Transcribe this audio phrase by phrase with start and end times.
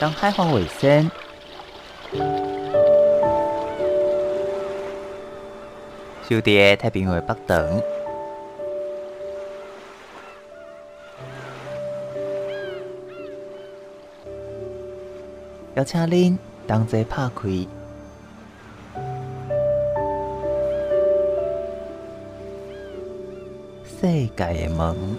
[0.00, 1.10] 当海黄尾参
[6.28, 7.82] 就在太平洋北端，
[15.74, 16.38] 邀请您
[16.68, 17.66] 同齐拍开。
[23.84, 25.18] 世界的门。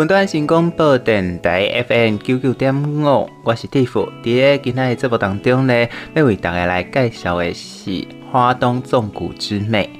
[0.00, 4.06] 分段新广播电台 FM 九九点五，我是 Tiff。
[4.24, 9.90] 在今天的节目当中呢，要为大家来介绍的是花东纵谷之美。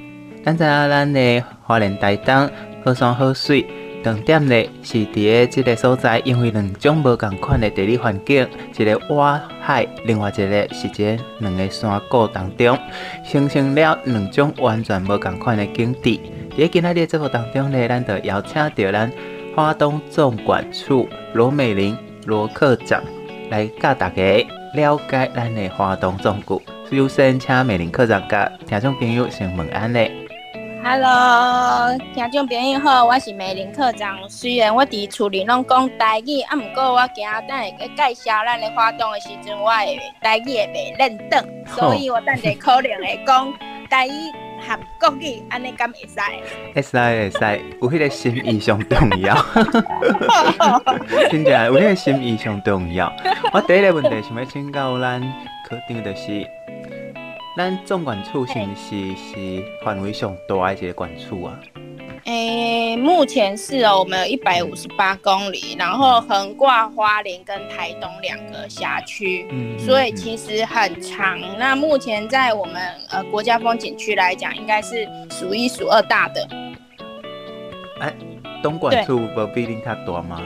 [0.43, 2.49] 咱知影咱的花莲台东
[2.83, 3.63] 好山好水，
[4.03, 12.75] 重点呢是伫个即个所在，因为两种无共款的地理环境，一个挖海，另外一个是这两个山谷当中，
[13.23, 16.19] 形成了两种完全无共款的景致。
[16.57, 19.11] 在今天的节目当中呢，咱就邀请到咱
[19.53, 23.03] 花东纵管处罗美玲罗科长
[23.49, 26.61] 来教大家了解咱的花东纵谷。
[26.89, 30.09] 首先，请美玲科长甲听众朋友先问安嘞。
[30.81, 34.17] Hello，听众朋友好，我是美玲科长。
[34.29, 43.53] 虽然我伫厝里拢讲台语，啊，毋过我今仔等下介绍咱的花东的时阵，我会台语会袂认得，所以我等下可能会讲
[43.89, 44.11] 台语
[44.61, 46.19] 合国语，安尼敢会使？
[46.73, 49.35] 会使会使，有迄个心意上重要。
[51.29, 53.11] 真正有迄个心意上重要。
[53.51, 55.21] 我第一个问题想要请教咱
[55.67, 56.45] 科长，就是。
[57.57, 61.59] 咱总管处是不是是范围上大的一个管处啊？
[62.25, 71.39] 诶、欸，目前是哦，我们有一百五十八公里，然后横挂花莲跟台东两个辖区，嗯，所以其实很长。
[71.57, 72.75] 那目前在我们
[73.09, 76.47] 呃国家风景区来讲，应该是数一数二大的。
[77.99, 78.15] 哎、欸，
[78.61, 80.41] 东莞处不比恁较大吗？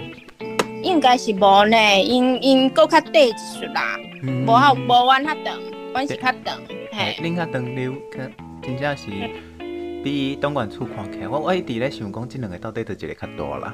[0.82, 5.60] 应该是无呢，因因够较短一 chút 啦，无好无阮较长，
[5.94, 6.58] 阮是较长。
[6.92, 7.94] 嘿，恁较长溜，
[8.62, 9.06] 真正是
[10.06, 13.74] 比东莞处看起来，我我一直咧想讲，这两个到底就一个较大啦。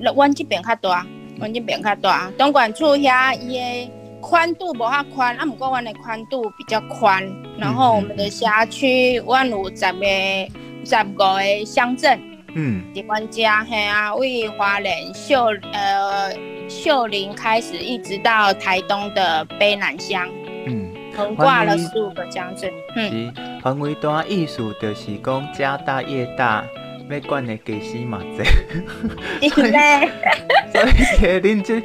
[0.00, 1.06] 阮这边较大，
[1.38, 2.32] 阮这边较大。
[2.38, 3.92] 东莞处遐伊个
[4.22, 7.22] 宽度无遐宽，啊，毋过阮的宽度比较宽。
[7.58, 10.06] 然后我们的辖区，阮有十个、
[10.82, 12.18] 十五个乡镇。
[12.54, 12.82] 嗯。
[12.94, 15.44] 伫阮家嘿啊，为华莲秀
[15.74, 16.32] 呃
[16.70, 20.26] 秀林开始，一直到台东的卑南乡。
[20.66, 20.90] 嗯。
[21.14, 23.32] 横挂了十五个乡镇，嗯，
[23.66, 26.64] 是范围大，意思就是讲家大业大，
[27.10, 28.44] 要管的技师嘛多。
[29.50, 31.82] 所以，所以恁这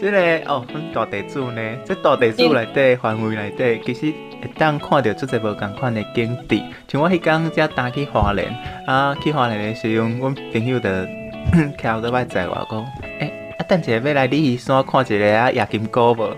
[0.00, 4.12] 这个哦，阮大地主呢，这大地主内底范围内底，其实
[4.42, 6.60] 会当看到足侪无共款的景致。
[6.88, 8.52] 像我迄天才搭去花莲，
[8.86, 10.88] 啊，去花莲的时候，阮朋友就
[11.78, 12.80] 徛在外在我讲，
[13.20, 16.36] 诶、欸，啊，等一下要来鲤鱼山看一个啊，夜金沟无？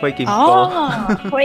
[0.00, 0.26] 灰金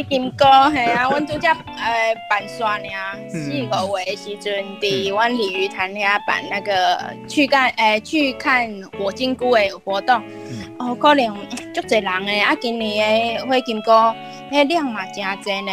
[0.10, 11.36] 金哥，系啊，阮拄则诶办耍尔，四五月时阵伫阮鲤鱼潭遐办那个去看诶、呃、去看火金菇诶活动，嗯、哦，可能
[11.74, 14.14] 足侪人诶，啊，今年诶火金哥
[14.52, 15.72] 迄量嘛诚侪呢，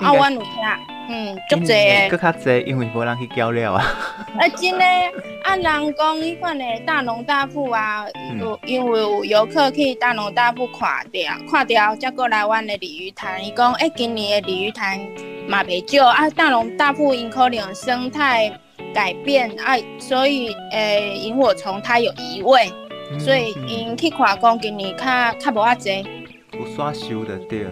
[0.00, 0.95] 啊，阮有听。
[1.08, 3.82] 嗯，足济个，佫较侪，因为无人去交流啊。
[4.38, 5.10] 啊，真诶，
[5.44, 8.04] 啊人讲，迄款诶大龙大富啊，
[8.38, 13.44] 有、嗯、因为有游客去大龙大富看掉，看掉才过来阮诶鲤鱼潭。
[13.44, 14.98] 伊讲，诶、欸，今年诶鲤鱼潭
[15.46, 16.28] 嘛袂少啊。
[16.30, 18.52] 大龙大富因可能生态
[18.92, 22.70] 改变啊，所以诶，萤火虫它有移位，
[23.12, 25.04] 嗯、所以因去看讲今年较
[25.38, 26.04] 较无啊侪。
[26.52, 27.70] 有刷修的对啊。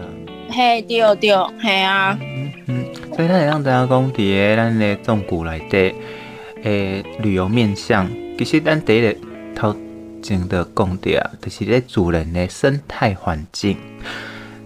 [0.49, 2.17] 嘿，对对，嘿啊。
[2.21, 2.84] 嗯嗯。
[3.15, 5.95] 所以，咱会让大家讲，伫个咱的纵谷内底，
[6.63, 9.15] 诶，旅游面向，其实咱第一个
[9.55, 9.73] 头
[10.21, 13.77] 前的讲的啊，就是咧自然的生态环境。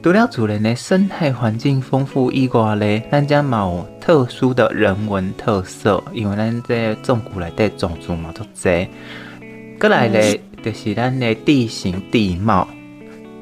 [0.01, 8.87] 除了自然的生态环境丰富以外咧，咱家嘛有特殊的人文特色，因为咱这纵谷内底种族嘛足侪。
[9.79, 12.67] 过来咧，就是咱的地形地貌，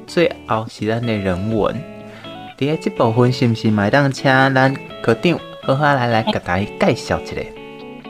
[0.05, 1.73] 最后是咱的人文。
[2.57, 4.73] 第二这部分是毋是麦当请咱
[5.03, 7.33] 科长好好来来甲大家介绍一下？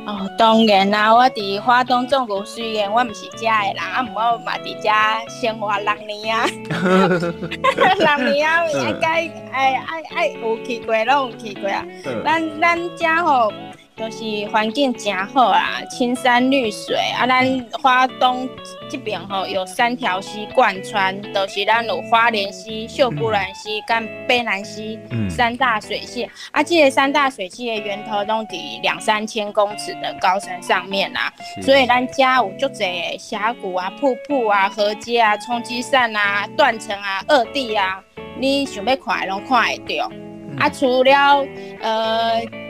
[0.05, 4.89] 哦，当然啦，我伫华东总部虽然我毋是遮的人，啊，毋过我嘛伫遮
[5.29, 6.45] 生活六年啊，
[8.15, 11.85] 六年啊，应该爱爱爱有去过，拢有去过啊。
[12.23, 13.51] 咱咱遮吼。
[13.97, 17.25] 就是环境真好啊，青山绿水啊。
[17.25, 18.47] 咱花东
[18.87, 26.25] 这边吼有三条溪贯穿，都、就是咱有花莲溪、秀姑峦溪跟卑南溪三大水系。
[26.25, 37.99] 嗯、啊，这些三大水系的源头都在两三千公尺的高山上面啊，所以咱家有足侪峡谷啊、瀑布啊、河街啊、冲积扇啊、断层啊、二地啊，
[38.37, 40.07] 你想要看拢看得到。
[40.11, 41.43] 嗯、啊，除了
[41.81, 42.66] 呃。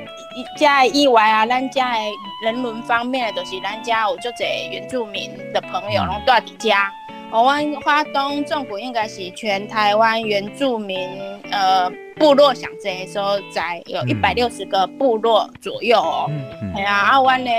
[0.58, 2.00] 家以外啊，咱家的
[2.44, 6.70] 人伦方面，就是咱家有足侪原住民的朋友拢住伫遮。
[7.30, 11.10] 我阮花东政府应该是全台湾原住民
[11.52, 16.26] 呃部落上济的时候，在有一百六十个部落左右哦。
[16.30, 16.74] 嗯嗯。
[16.76, 17.52] 哎呀，啊，阮的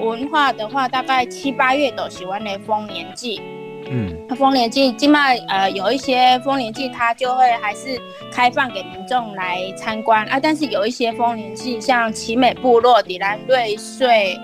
[0.00, 3.42] 文化的话，大概七八月都是阮的丰年祭。
[3.90, 4.36] 嗯。
[4.36, 8.00] 丰年祭，起码呃有一些丰年祭，它就会还是
[8.32, 10.40] 开放给民众来参观啊。
[10.40, 14.38] 但是有一些丰年祭，像奇美部落、底兰瑞穗。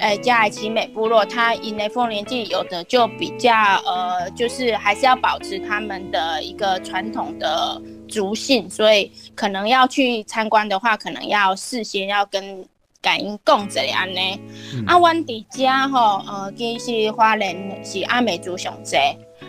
[0.00, 3.54] 呃，加来奇美部落，它因为丰年祭有的就比较
[3.86, 12.66] 呃，就是还是要保持他们的一个传统的族性，所以可能要去参观的话，可能要事先要跟
[13.04, 14.20] 感应讲这样呢。
[14.72, 18.96] 嗯、啊，阮伫遮吼，呃，其实华人是阿美族上济，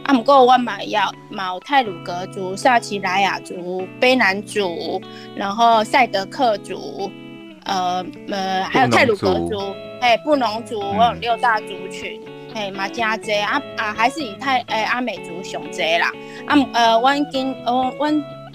[0.04, 5.02] 啊，不过阮嘛要有泰鲁格族、萨奇莱雅族、卑南族，
[5.36, 7.10] 然后赛德克族，
[7.64, 9.74] 呃呃，还有泰鲁格族。
[10.02, 12.22] 哎，布农族我有六大族群，
[12.54, 16.12] 哎、嗯，马家贼啊啊，还是以泰哎阿美族上侪啦，
[16.46, 18.12] 啊呃，我今呃我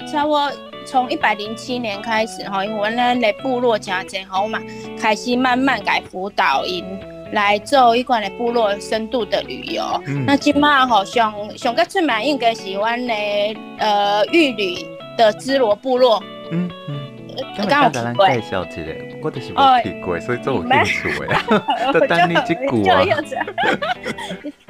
[0.07, 0.53] 差不多
[0.91, 4.61] 从一百零七年开始哈，因为我们的部落家贼好嘛，
[4.99, 6.85] 开始慢慢改辅导因
[7.33, 9.85] 来做一款的部落深度的旅游。
[10.09, 13.15] 嗯、那今嘛好像上个出名应该是我们的
[13.79, 14.85] 呃玉里
[15.17, 16.21] 的芝罗部落。
[16.51, 17.00] 嗯嗯，
[17.57, 18.27] 刚刚有提过。
[19.23, 21.27] 我就是没去过，所以做有兴趣的。
[21.93, 23.05] 就等你这句啊。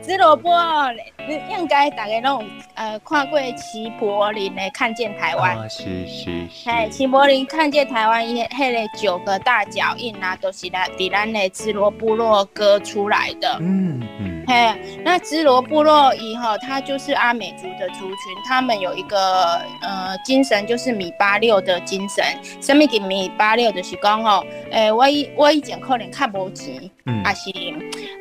[0.01, 0.91] 紫罗部落，
[1.29, 5.57] 应该大家拢呃看过齐柏林的看见台湾。
[5.57, 6.69] 啊，是是是。
[6.69, 13.57] 哎，齐柏林看见台湾，伊迄个九个大脚印啊，都是来伫咱的支罗部落割出来的。
[13.61, 14.40] 嗯嗯。
[14.51, 22.25] 嘿，那支罗部落以后，它就是阿美族的族群，他们有一个呃精神，就是米八六的精神。
[22.61, 23.71] 什么叫米八六？
[23.71, 27.53] 就是讲吼，诶、欸，我以我以前可能较无钱，嗯，啊是，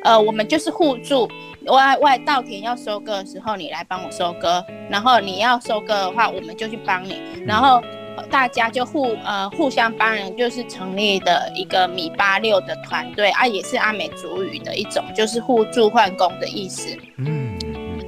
[0.04, 1.28] 呃，我们就是互助。
[1.66, 7.82] 外外稻田要收割的时候，你来帮我收割，然后你要收割的话，我们就去帮你，然后
[8.30, 16.96] 大家就互呃互相帮人，就是成立的一个米八六的团队啊，也是阿美族语的一种，就是互助换工的意思。
[17.18, 17.56] 嗯，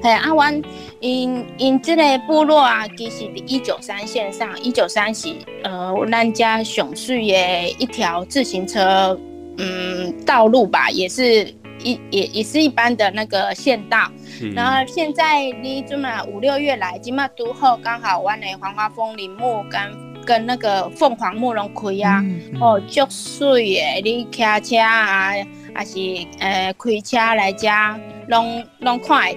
[0.03, 0.61] 对，阿湾
[1.01, 9.19] 因因这个部落啊，其实一九三线上，一九三是呃咱家上水的一条自行车
[9.59, 11.55] 嗯道路吧，也是。
[11.81, 19.81] 一也也是一般的那个县道，是然后现在你这么五六月来，今嘛都后刚好，湾的黄花风铃木跟
[20.25, 24.01] 跟那个凤凰木拢开啊，嗯嗯、哦，足水诶！
[24.05, 25.33] 你开车啊，
[25.75, 25.99] 还是
[26.39, 27.99] 呃开车来家，
[28.29, 29.33] 拢拢看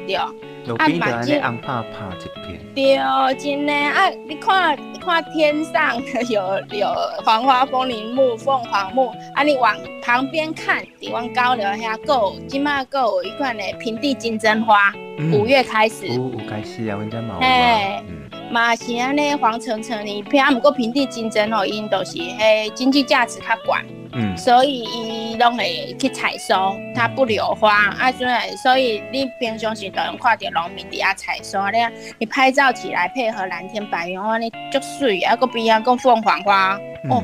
[0.65, 0.85] 得到。
[0.85, 2.59] 啊，马金红帕帕一片。
[2.75, 2.97] 对，
[3.35, 4.09] 真的啊！
[4.27, 5.95] 你看，你看天上
[6.29, 6.87] 有有
[7.23, 16.07] 黄花风铃木、凤凰木，啊，你往旁边看，你往高楼下够，今嘛够有一款的平地金针花，五、嗯、月开始。
[16.19, 17.37] 五五开始啊，我家毛。
[17.39, 18.03] 哎，
[18.51, 23.85] 嘛是安尼黄澄澄的一片，啊，不过平地金针哦，因都是嘿经济价值较悬。
[24.17, 31.77] 嗯，所以伊拢会去采收，它不留花啊，所以所以你平常时都用看到农民伫遐采收，你
[32.19, 37.21] 你拍照起来配合蓝天白云，哇，你足水啊，个边啊个凤凰花，哦，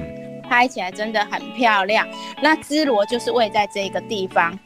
[0.50, 2.06] 拍起来真的很漂亮。
[2.42, 4.60] 那芝罗就是位在这个地方，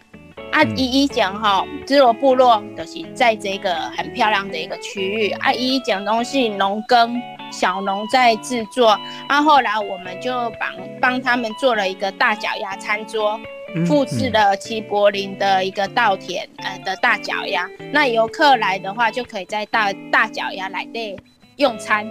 [0.55, 7.21] 啊，一一讲哈，支罗部落就是在这个很漂亮的一个区域，啊，一一讲东西农耕。
[7.51, 13.39] 小农在制作，啊，后来我们就帮帮他们做了一个大脚丫餐桌，
[13.85, 17.69] 复制了齐柏林的一个稻田呃的大脚丫。
[17.93, 21.17] 那游客来的话，就可以在大大脚丫来的
[21.57, 22.09] 用餐。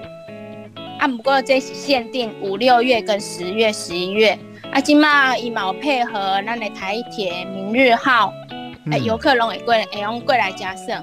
[0.98, 4.38] 啊，不过这是限定五六月跟十月十一月。
[4.74, 8.34] 啊，即马伊嘛一毛配合咱的台铁明日号，
[8.90, 11.00] 诶、嗯，游客拢会过来，会用过来加胜。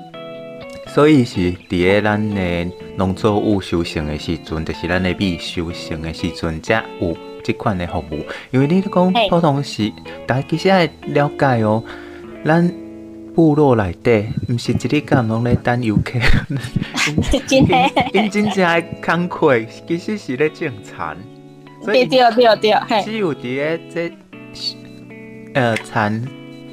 [0.87, 8.25] 所以是伫个咱的农作物收成的时阵，就是咱的米收成的时阵，才有即款的服务。
[8.51, 9.89] 因为你讲普通是，
[10.27, 11.81] 大家其实爱了解哦，
[12.43, 12.69] 咱
[13.33, 16.19] 部落内底，毋是一日干拢咧等游客，
[18.11, 21.15] 因真正诶工课，其实是咧种田。
[21.85, 24.11] 对对对对，只有伫个这
[25.53, 26.27] 呃田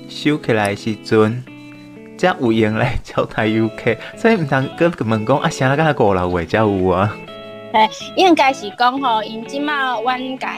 [0.09, 1.43] 收起来的时阵。
[2.19, 7.17] 才有用来招待游客，所以唔通搁问讲啊，啥个五六月才有啊？
[7.73, 10.49] 哎，应该是讲吼，因即马阮家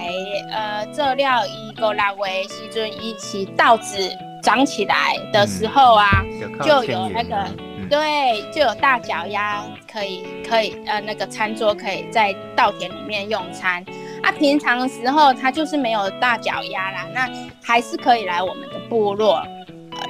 [0.51, 3.99] 呃做了伊五六月时阵，伊是稻子
[4.43, 7.37] 长起来的时候啊，嗯、就有那个、
[7.77, 13.85] 嗯、对，就有大脚丫可以可以呃那个餐桌可以在稻田里面用餐。
[14.23, 17.29] 啊，平常的时候他就是没有大脚丫啦，那
[17.63, 19.43] 还是可以来我们的部落。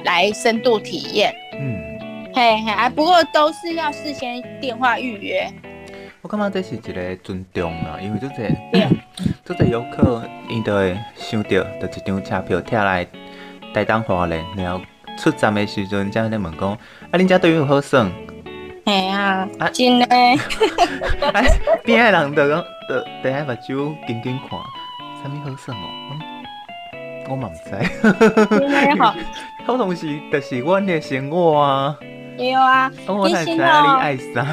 [0.03, 5.47] 来深度体验，嗯，嘿嘿啊，不过都是要事先电话预约。
[6.23, 8.51] 我感觉这是一个尊重啊，因为这个，
[9.45, 13.05] 这个游客，伊都会想到，就一张车票贴来
[13.75, 14.81] 台东花莲，然后
[15.19, 16.79] 出站的时阵，才在问讲，啊，
[17.11, 18.09] 恁遮队员有好耍？
[18.85, 20.05] 嘿啊，啊，真的。
[20.09, 20.35] 哎，
[21.83, 24.59] 边个人就讲，就就喺目睭紧紧看，
[25.21, 26.19] 啥物好耍哦？
[27.29, 28.57] 我嘛唔知。
[28.59, 29.13] 真的好。
[29.65, 31.95] 好同时，就是阮的生活啊。
[32.37, 34.45] 对啊，我才知你爱啥。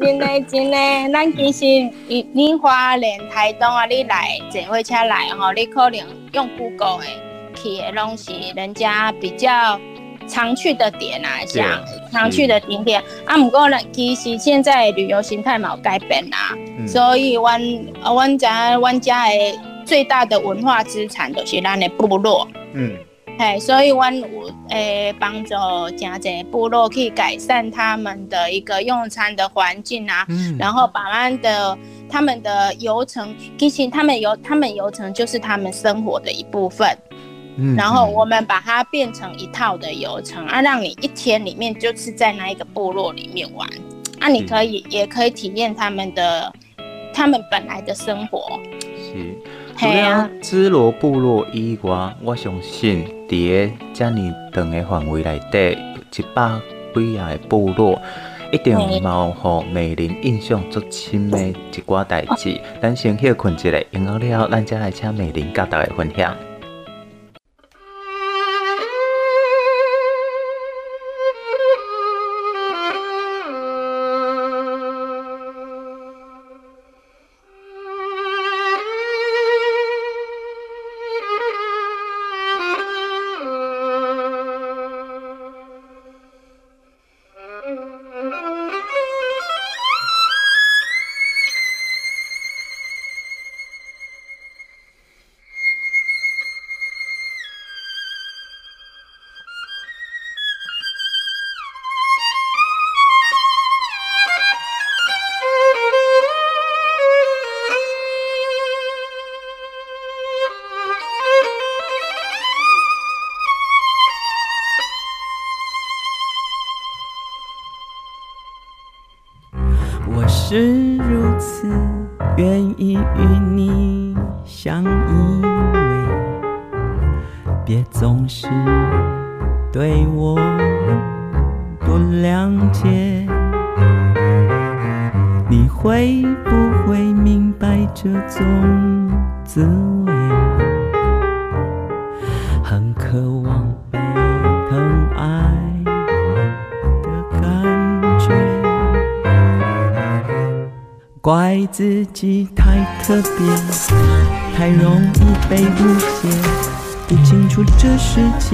[0.00, 0.76] 真的真的，
[1.12, 1.64] 咱其实
[2.08, 6.00] 你你花莲台东啊，你来坐火车来吼，你可能
[6.32, 7.06] 用 Google 的
[7.54, 9.78] 去的拢是人家比较
[10.26, 13.36] 常去的点啊，像常去的景点啊。
[13.36, 17.60] 不过呢，其实现在旅游形态嘛有改变啦，嗯、所以阮
[18.02, 22.46] 啊，阮家阮家的最大的文化资产就是咱的部落。
[22.74, 22.96] 嗯。
[23.38, 24.26] 哎，所以阮有
[24.70, 25.50] 诶帮助
[25.90, 31.76] 真侪部落去改善他们的一个用餐的环境啊，嗯、然后把咱的
[32.08, 36.96] 他们的游程，其实他们游他们游程就是他们生活的一部分，
[37.56, 43.68] 嗯，然后我们把它变成一套的游程啊，让你一天里面就是在那一个部落里面玩，
[44.20, 46.52] 啊，你可以、嗯、也可以体验他们的
[47.12, 48.60] 他们本来的生活，
[48.96, 49.36] 是。
[49.78, 55.78] 除了芝罗部落以外，我相信伫个遮尔长的范围内底，
[56.16, 56.58] 一百
[56.94, 58.00] 几啊个部落，
[58.50, 62.58] 一定有互美玲印象足深的一寡代志。
[62.80, 66.34] 咱先歇困一下，然后了，咱再来请美玲甲大家分享。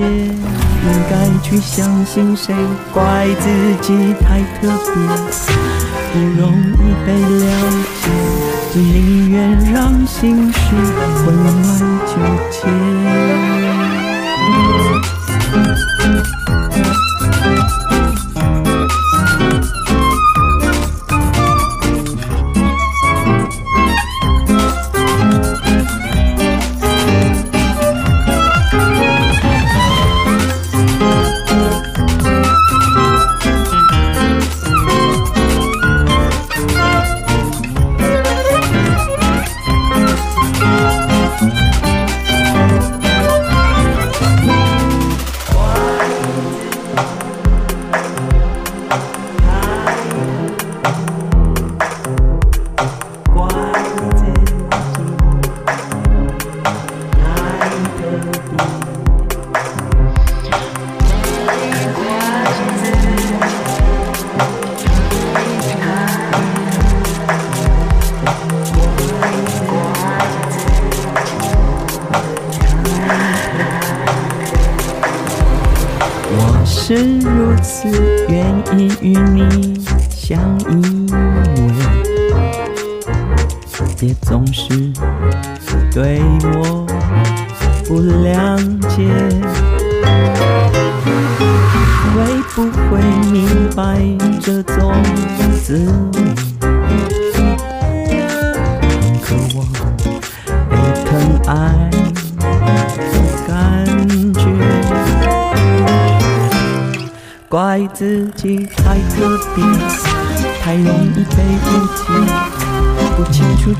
[0.01, 2.55] 应该去相信谁。
[2.93, 3.47] 怪自
[3.83, 4.95] 己太特别，
[6.13, 6.41] 不容
[6.73, 7.45] 易被了
[8.01, 8.05] 解，
[8.73, 10.59] 就宁愿让心事
[11.25, 11.55] 混乱
[12.07, 12.13] 纠
[12.51, 13.42] 结。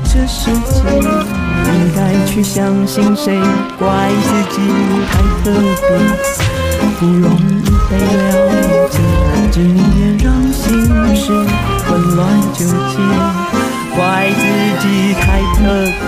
[0.03, 3.39] 这世界应该去相信谁，
[3.77, 4.57] 怪自己
[5.09, 5.11] 太
[5.43, 5.87] 特别，
[6.99, 7.97] 不容易被了
[8.89, 8.95] 解，
[9.51, 10.61] 只宁愿让心
[11.15, 11.21] 事
[11.85, 12.21] 混乱
[12.53, 12.93] 纠结。
[13.95, 13.99] 怪
[14.31, 14.41] 自
[14.81, 15.25] 己太
[15.55, 15.59] 特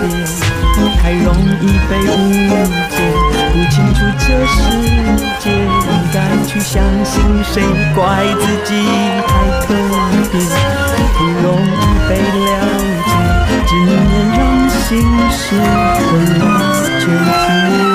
[1.00, 1.26] 太容
[1.60, 2.10] 易被误
[2.90, 2.96] 解，
[3.52, 4.54] 不清楚这世
[5.38, 7.54] 界应该去相信谁。
[7.94, 8.00] 怪
[8.40, 8.70] 自己
[9.28, 9.66] 太特
[10.32, 10.34] 别，
[11.16, 11.74] 不容易
[12.08, 12.45] 被了，
[13.66, 17.85] 只能让心事混乱纠结。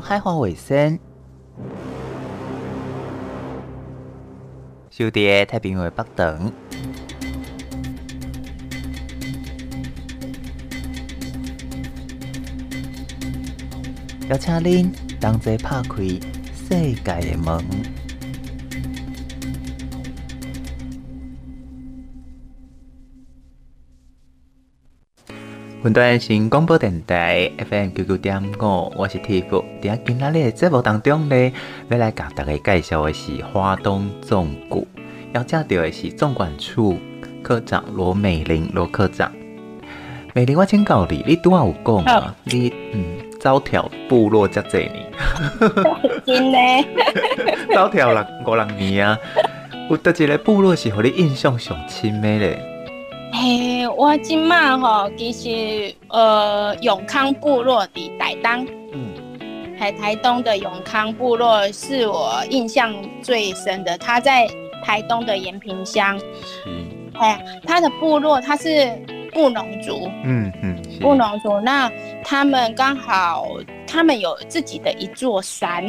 [0.00, 0.98] 海花卫生，
[4.90, 6.52] 小弟太平洋北等，
[14.28, 16.02] 邀请您同齐拍开
[16.54, 17.99] 世界的门。
[25.82, 29.64] 云端新广播电台 FM 九九点五，我是 Tiff。
[29.82, 31.52] 在今仔日的节目当中呢，
[31.88, 34.86] 要来甲大家介绍的是花东纵谷，
[35.32, 36.98] 要介绍的是纵管处
[37.42, 39.32] 科长罗美玲罗科长。
[40.34, 42.24] 美玲，我请教你，你拄仔有讲啊？Oh.
[42.44, 45.10] 你嗯，走跳部落遮济年，
[46.26, 46.58] 真的，
[47.74, 49.18] 走跳了五六年啊，
[49.88, 52.69] 有倒一个部落是互你印象上深的咧？
[53.32, 63.96] 嘿，我今嘛吼，其实呃永康部落的台东，嗯，台台东的永康部落是我印象最深的。
[63.98, 64.48] 他在
[64.84, 66.18] 台东的延平乡，
[66.66, 68.90] 嗯，哎，他的部落他是
[69.32, 71.90] 布农族，嗯嗯，布农族，那
[72.24, 73.46] 他们刚好。
[73.92, 75.84] 他们有自己的一座山，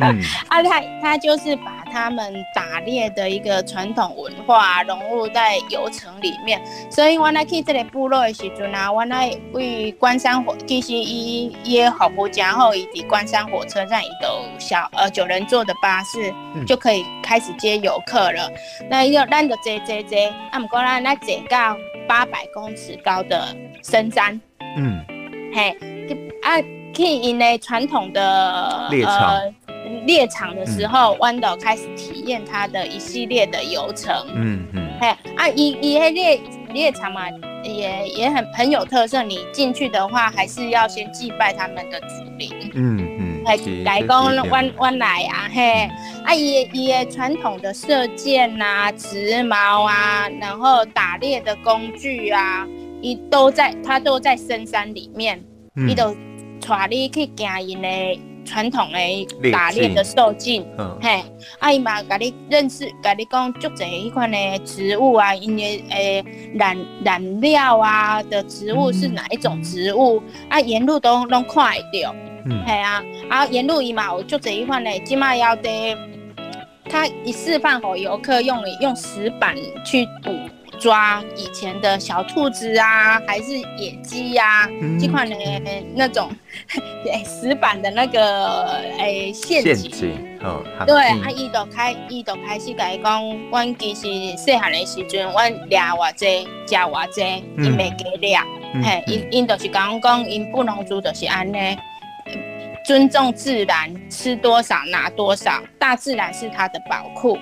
[0.00, 18.50] 嗯、 啊，他他就是把他们打猎的一个传统文化融入在游程里面，所以我来去这里部落的时阵啊，我来为关山火，其实伊伊的服务真好，伊在关山火车站，伊都小呃九人座的巴士、嗯、就可以开始接游客了。
[18.88, 20.18] 那要咱就坐坐坐，
[20.50, 21.76] 啊，不过咱来坐到
[22.06, 24.40] 八百公尺高的深山，
[24.76, 25.04] 嗯，
[25.52, 25.70] 嘿，
[26.42, 26.62] 啊。
[26.92, 29.54] 可以因为传统的猎场呃
[30.06, 34.14] 猎场的时候，弯岛、嗯、开始体验它的一系列的游程。
[34.34, 36.40] 嗯嗯，哎啊，一一些猎
[36.72, 37.22] 猎场嘛，
[37.62, 39.22] 也也很很有特色。
[39.22, 42.50] 你进去的话，还是要先祭拜他们的祖灵。
[42.74, 45.88] 嗯嗯，来来讲弯弯来啊，嘿，
[46.24, 52.66] 啊，伊伊传统的射箭呐、啊、织毛啊，然后打猎的工具啊，
[53.02, 55.38] 一都在，它都在深山里面，
[55.76, 56.16] 伊、嗯、都。
[56.68, 57.88] 带你去行因的
[58.50, 60.66] 传统的打猎的兽径，
[61.00, 61.22] 嘿，
[61.60, 72.12] 啊伊嘛甲你认识，甲你讲足侪迄款的植物啊，因为诶染染料啊的植物是哪一种植物，嗯、啊沿路都拢看会到，
[72.46, 75.96] 嗯，嘿啊，啊，沿路伊嘛有就这一款呢，起码要得，
[76.86, 80.32] 他一示范给游客用用石板去捕
[80.80, 85.36] 抓以前的小兔子啊，还是野鸡呀、啊，这款呢
[85.94, 86.30] 那种
[87.04, 88.66] 对石板的那个
[88.98, 94.02] 诶陷阱，陷阱哦，对，啊，伊就开伊就开始甲伊讲，阮其实
[94.36, 97.20] 细汉的时阵，阮掠偌济，食偌济，
[97.58, 98.38] 伊袂加掠，
[98.82, 101.76] 嘿，因因就是讲讲，因布农族就是安尼。
[102.82, 107.38] 尊重自然，吃多少拿多少，大自然是他的宝库。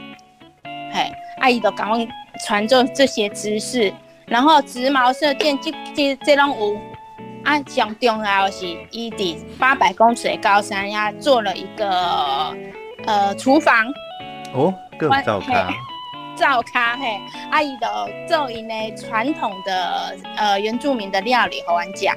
[0.92, 2.06] 嘿，阿姨都赶快
[2.46, 3.92] 传授这些知识，
[4.26, 6.76] 然后直毛射箭，这这这种有
[7.44, 12.54] 啊，上重要的是，伊伫八百公尺的高山呀，做了一个
[13.06, 13.86] 呃厨房。
[14.54, 15.70] 哦，各灶咖。
[16.36, 17.18] 灶咖嘿，
[17.50, 17.88] 阿姨都
[18.28, 22.16] 做因呢传统的呃原住民的料理和玩家。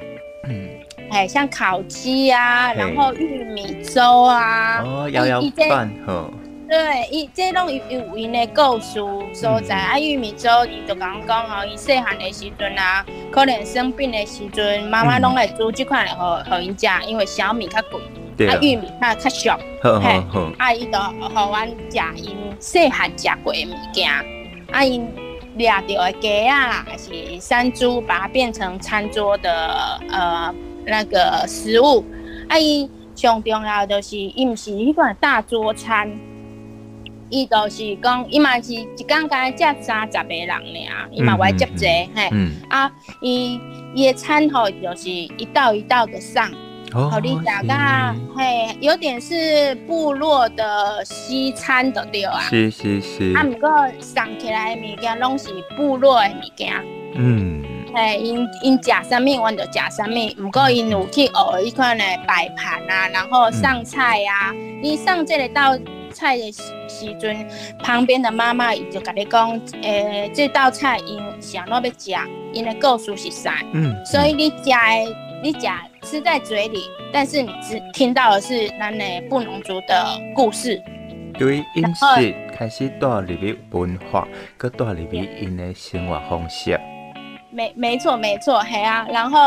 [1.10, 6.32] 哎，像烤鸡呀、啊，然后玉米粥啊，哦，摇摇饭呵。
[6.72, 8.94] 对，伊这种有有因的故事
[9.34, 10.00] 所在、嗯、啊。
[10.00, 19.50] 玉米粥，伊就讲讲哦，伊细汉的时阵啊，可能生病的时阵，妈妈拢会煮这款来互互因食，因为小米较贵，啊，玉米它较俗。
[19.84, 20.24] 嘿，
[20.58, 24.10] 啊，伊就互阮食因细汉食过的物件，
[24.72, 25.06] 啊，因
[25.58, 30.56] 掠到的鸡啊，还是山猪，把它变成餐桌的呃。
[30.84, 32.04] 那个食物，
[32.50, 36.12] 啊，伊上重要就是，伊毋是迄款大桌餐，
[37.32, 42.30] 伊就是讲，伊嘛是一工干食三十个人尔，伊嘛会接济，嘿，
[42.70, 42.91] 啊，
[43.22, 43.60] 伊
[43.96, 46.52] 伊的餐吼就是一道一道的上，
[46.91, 56.74] 好你大家，嘿，有点是部落的西餐的对啊，是是是，啊，毋过上起来的物件拢是部落的物件，
[57.15, 57.63] 嗯。
[57.94, 60.46] 嘿，因因食啥物，阮就食啥物。
[60.46, 64.54] 毋过因有去学一款的摆盘啊，然后上菜啊。
[64.82, 65.78] 你、嗯、上这个道
[66.12, 67.47] 菜的时时阵，
[67.80, 69.50] 旁边的妈妈伊就甲你讲，
[69.82, 72.12] 诶、欸，这道菜因想要要食，
[72.54, 73.63] 因的故事是啥？
[73.74, 73.95] 嗯。
[74.06, 74.76] 所以你食的，
[75.43, 75.67] 你食
[76.04, 76.80] 吃在嘴里，
[77.12, 80.82] 但是你只听到的是咱的布农族的故事。
[81.39, 86.80] 对，饮食开始带入去文化，搁带入去因的生活方式。
[87.54, 89.39] 没没错没错，嘿啊，然后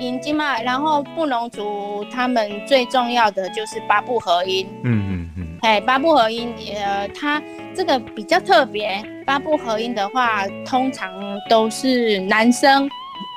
[0.00, 7.42] 引经嘛，然后布农族他们最重要的就是八部合音，嗯嗯嗯，哎，八部合音，呃，它
[7.74, 11.10] 这个比较特别，八部合音的话，通常
[11.48, 12.86] 都是男生，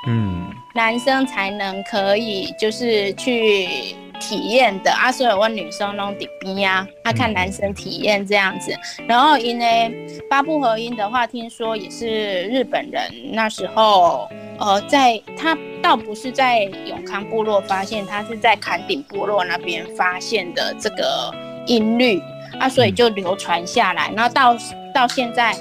[0.06, 3.96] 嗯，男生才能可以就是去。
[4.20, 8.76] 体验的啊，所以我女生弄底边呀，他看男生体验这样子。
[9.06, 21.32] 然后因为八部合音的话，听说也是日本人那时候，呃，在他倒不是在永康部落发现，他是在坎顶部落那边发现的这个
[21.68, 22.20] 音律
[22.58, 24.10] 啊，所以就流传下来。
[24.16, 24.56] 然后到
[24.92, 25.54] 到现在，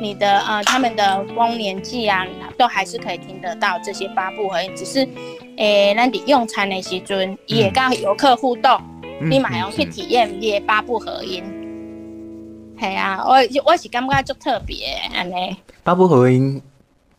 [0.00, 2.26] 你的呃他们的丰年祭啊，
[2.58, 5.06] 都还是可以听得到这些八部合音，只是。
[5.56, 8.80] 诶，咱伫用餐的时阵，伊会甲游客互动，
[9.20, 11.44] 嗯、你嘛用去体验伊个八部合音。
[12.78, 13.34] 系、嗯、啊，我
[13.66, 15.54] 我是感觉足特别安尼。
[15.82, 16.62] 八部合音，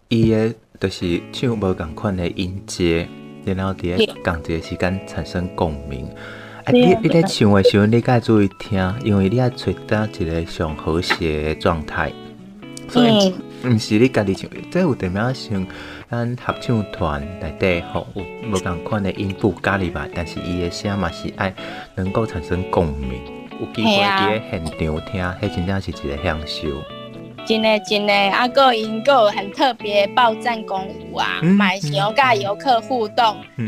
[0.07, 3.07] 伊个就是唱无共款的音阶，
[3.45, 6.07] 然后伫个共一个时间产生共鸣。
[6.07, 12.11] 啊，你你咧唱的时候，你该注意听，因为你要找到一个上和谐的状态。
[12.87, 15.67] 所以，毋、嗯、是你家己唱，即有点仔像。
[16.09, 21.53] 咱合唱团内底吼有无共款的音符加入来，但是伊的声嘛是爱
[21.95, 23.21] 能够产生共鸣，
[23.61, 27.00] 有机会伫咧现场听，迄、啊、真正是一个享受。
[27.45, 33.25] 真的真的，啊个因个很特别报站功舞啊，买小甲游客互动，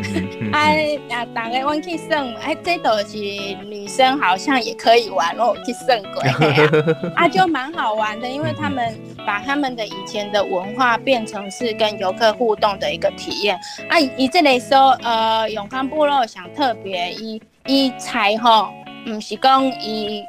[0.53, 0.69] 啊，
[1.09, 3.17] 啊，大家阮去耍，哎，这都是
[3.65, 13.59] 女生好像也可以玩哦，去耍过， 啊，就蛮好玩的，因为他们把他们的以前的文化变成是跟游客互动的一个体验。
[13.89, 18.69] 啊，以这里说，呃，永康部落想特别一一菜吼，
[19.05, 20.23] 不是讲伊。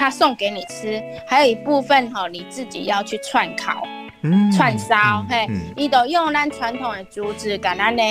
[0.00, 3.86] 他送给你吃，还有一部分哈，你自己要去串烤、
[4.22, 8.02] 嗯、串烧，嘿，伊、嗯、都用咱传统的竹子，把咱的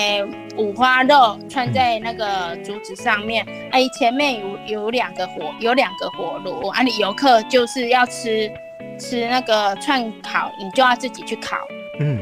[0.55, 8.51] 五花肉串在那个竹子上面，哎、嗯，前面有有两个火，有两个火炉，啊，你游客就是要吃
[8.99, 11.57] 吃那个串烤，你就要自己去烤，
[11.99, 12.19] 嗯，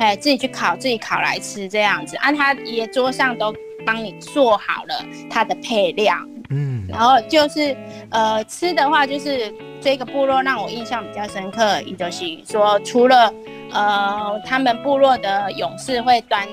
[0.00, 3.54] 哎，自己去烤，自己烤来吃这样子，啊，他也桌上都
[3.86, 6.16] 帮你做好了它的配料。
[6.54, 7.76] 嗯，然后就是，
[8.10, 13.32] 呃，吃的话就是这个部落让我印象比较深刻，也就是说，除了
[13.72, 16.46] 呃他们部落的勇士会端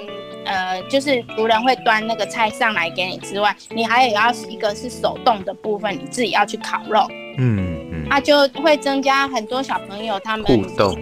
[0.44, 7.06] 呃，就是族人会端那个菜上来给你之外，你还有要一个是手动的部分，你自己要去烤肉。
[7.38, 10.98] 嗯嗯，它、啊、就会增加很多小朋友他们互动，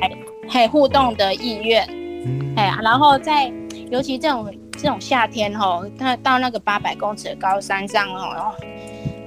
[0.49, 1.87] 嘿互动的意愿。
[2.25, 3.49] 嗯，哎，然后在
[3.89, 8.53] 尤其这种这种夏天吼，他到那个八百公尺的高山上哦。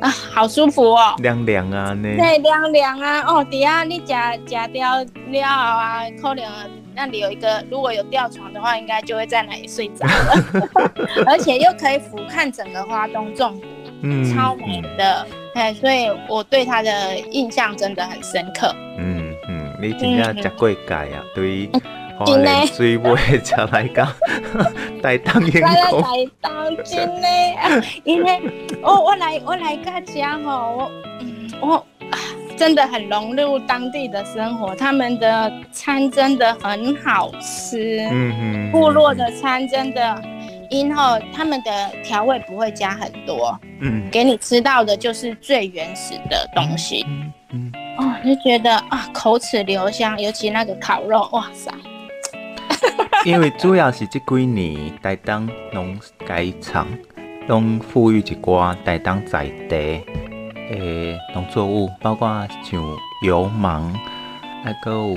[0.00, 4.94] 啊，好舒服哦，凉凉啊，那对，凉凉啊，哦，底下你夹夹掉
[5.28, 6.44] 料啊，可能
[6.92, 10.68] 那里有一个，如果有吊床的话，应该就会在那里睡着了，
[11.24, 13.66] 而且又可以俯瞰整个花东纵谷，
[14.02, 18.74] 嗯，超美的，哎、嗯，所以我对他的印象真的很深刻。
[18.98, 21.70] 嗯嗯，你真正吃过界啊，对于。
[22.26, 24.06] 真的，水尾才来讲，
[25.02, 26.02] 台东员工。
[26.02, 26.08] 台
[26.40, 27.28] 东真的，
[28.04, 28.40] 因为
[28.82, 30.90] 我我来我来个家吼，
[31.60, 31.84] 我
[32.56, 38.06] 真的很融入当地的生活，他们的餐真的很好吃。
[38.10, 38.70] 嗯嗯。
[38.70, 40.22] 部落的餐真的，
[40.70, 47.04] 因后他们的调味不会加很多，嗯，给你吃到的就是最原始的东西。
[47.08, 47.72] 嗯嗯。
[47.98, 51.70] 哦，就觉得啊，口齿留香，尤其那个烤肉，哇塞。
[53.24, 56.86] 因为主要是这几年台东农改厂
[57.48, 60.00] 拢富裕一寡台东在地
[60.70, 62.82] 诶农作物，包括像
[63.24, 63.92] 油芒，
[64.64, 65.16] 还阁有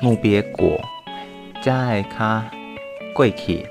[0.00, 0.80] 木鳖果，
[1.62, 2.42] 加个较
[3.14, 3.66] 过去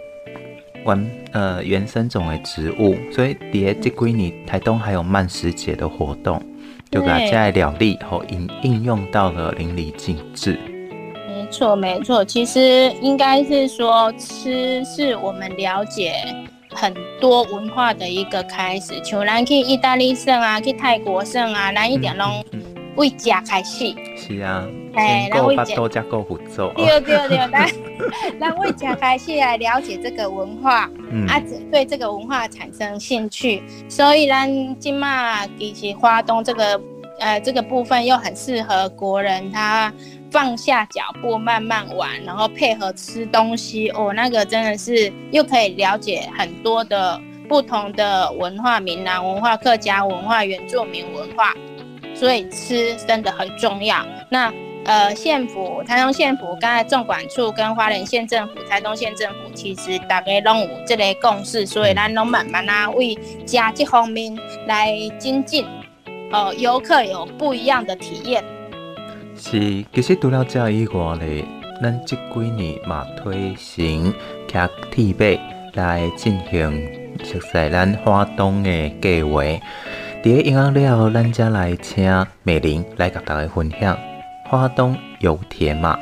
[0.85, 6.41] 原呃原生种的植物，所以伫个这几年台东还有慢食节的活动，
[6.91, 10.59] 就把这些料理后应应用到了淋漓尽致。
[11.53, 16.15] 错，没错，其实应该是说，吃是我们了解
[16.71, 18.99] 很多文化的一个开始。
[19.03, 22.43] 像咱去意大利省啊，去泰国省啊，咱一点拢
[22.95, 23.93] 为食开始。
[24.17, 26.73] 是啊，哎，咱为食多加够辅助。
[26.75, 27.69] 对对对，咱
[28.41, 31.39] 咱为食开始来了解这个文化，嗯、啊，
[31.71, 36.81] 对这个文化产生兴趣，所以咱今嘛其实花东这个
[37.19, 39.93] 呃这个部分又很适合国人他。
[40.33, 51.53] 放下脚步，慢慢玩，然后配合吃东西哦，那个真的是又可以了解很多的不同的文化，闽南文化、客家文化、原住民文化，
[52.15, 54.03] 所以吃真的很重要。
[54.27, 54.51] 那
[54.85, 63.15] 呃，县府、台东县府、刚才纵管处跟花莲县政府、台东县政府，其实大家拢有这类共识，所以咱拢慢慢啊为
[63.45, 65.63] 家这方面来精进，
[66.31, 68.43] 呃，游客有不一样的体验。
[69.45, 71.43] 是，其实除了这以外咧，
[71.81, 74.13] 咱即几年嘛推行
[74.47, 75.41] 骑铁马
[75.73, 76.71] 来进行
[77.25, 79.43] 熟悉咱花东的计划。
[80.23, 83.97] 伫个音乐了后，咱才来请美玲来甲大家分享
[84.45, 85.99] 花东游铁马。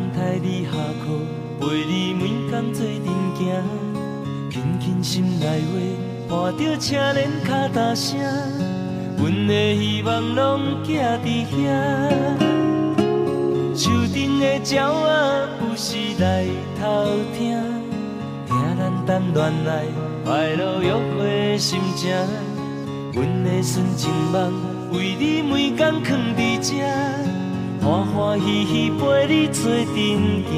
[0.00, 0.70] 等待你下
[1.04, 1.12] 课，
[1.60, 3.04] 陪你每天做阵
[3.36, 3.44] 行，
[4.50, 5.76] 轻轻心内话，
[6.26, 8.18] 伴着车轮脚踏声，
[9.18, 11.54] 阮的希望拢寄伫遐。
[13.76, 14.74] 树顶的鸟仔
[15.68, 16.46] 有时来
[16.80, 17.60] 偷听，
[18.46, 18.56] 听。
[18.78, 19.84] 咱谈恋爱
[20.24, 22.10] 快乐约会心情，
[23.12, 24.50] 阮的纯情梦
[24.94, 27.29] 为你每天藏伫遮。
[27.82, 30.52] 欢欢喜喜陪你做阵行。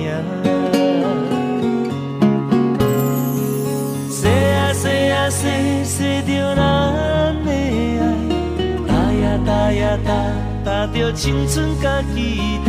[4.11, 5.41] 说啊说啊说
[5.85, 6.61] 说着咱
[7.45, 7.49] 的
[8.01, 8.03] 爱，
[8.89, 10.11] 打呀打呀打
[10.65, 12.69] 大着青春甲期待，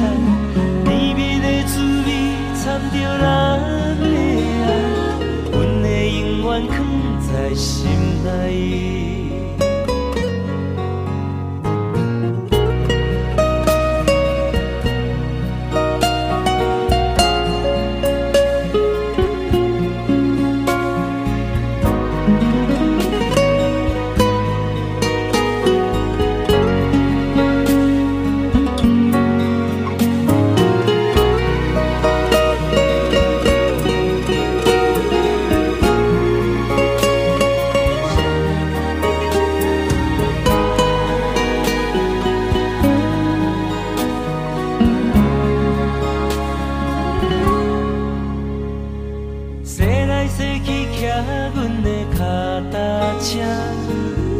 [0.85, 1.73] 甜蜜的滋
[2.05, 2.07] 味
[2.63, 3.23] 掺着咱
[3.99, 4.03] 的
[4.63, 4.69] 爱，
[5.51, 5.85] 阮的
[6.19, 6.71] 永远藏
[7.19, 7.89] 在心
[8.23, 9.22] 内。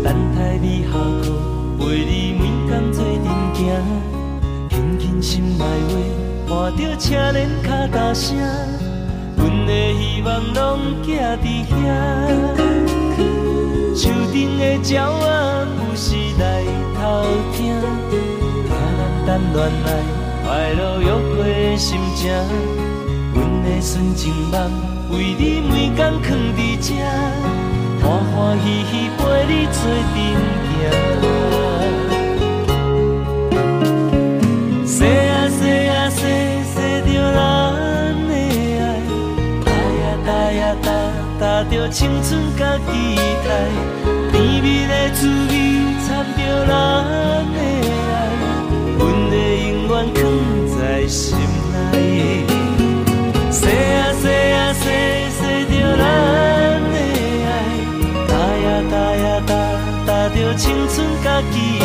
[0.04, 0.90] 等待你下
[1.22, 1.32] 课，
[1.80, 3.26] 陪你每工做阵
[3.56, 3.62] 行。
[4.70, 5.92] 轻轻心内话，
[6.50, 8.38] 伴着车轮脚踏声，
[9.38, 11.74] 阮的希望拢寄伫遐。
[13.96, 15.24] 树顶的鸟仔
[15.80, 16.66] 有时来
[17.00, 17.74] 偷听，
[18.68, 18.70] 听
[19.26, 19.88] 咱谈恋爱，
[20.44, 22.30] 快乐愉快的心情。
[23.34, 24.70] 阮的纯情梦，
[25.12, 26.92] 为你每工藏伫遮。
[28.04, 29.80] 欢欢喜喜陪你做
[30.14, 30.16] 阵
[34.86, 36.20] 行，说啊说啊说
[36.74, 36.76] 说
[37.08, 37.40] 着咱
[38.28, 38.32] 的
[38.78, 38.86] 爱，
[39.64, 40.88] 搭呀搭呀搭
[41.40, 43.48] 搭着青春甲期待，
[44.32, 45.52] 甜蜜的滋味
[46.06, 46.70] 掺着咱
[47.54, 48.12] 的爱，
[49.00, 49.02] 阮
[49.32, 49.34] 会
[49.70, 50.20] 永远藏
[50.78, 51.24] 在心
[51.72, 51.74] 内。
[53.50, 54.24] 说啊说
[54.54, 54.84] 啊说
[61.34, 61.83] 春